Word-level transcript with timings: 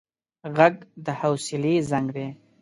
غږ 0.57 0.75
د 1.05 1.07
حوصله 1.19 1.73
زنګ 1.89 2.07
دی 2.15 2.27